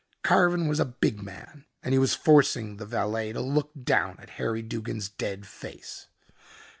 Carven 0.23 0.67
was 0.67 0.79
a 0.79 0.85
big 0.85 1.21
man 1.21 1.65
and 1.83 1.93
he 1.93 1.99
was 1.99 2.15
forcing 2.15 2.77
the 2.77 2.87
valet 2.87 3.33
to 3.33 3.39
look 3.41 3.69
down 3.83 4.17
at 4.19 4.31
Harry 4.41 4.63
Duggin's 4.63 5.09
dead 5.09 5.45
face. 5.45 6.07